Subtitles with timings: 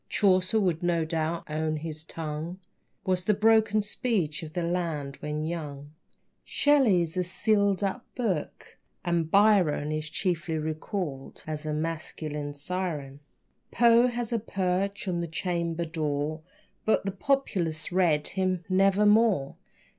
[0.09, 2.57] Chaucer would no doubt own his tongue
[3.05, 5.91] Was the broken speech of the land when young.
[6.43, 13.19] Shelley's a sealed up book, and Byron Is chiefly recalled as a masculine siren.
[13.69, 16.41] Poe has a perch on the chamber door,
[16.83, 19.55] But the populace read him "Nevermore."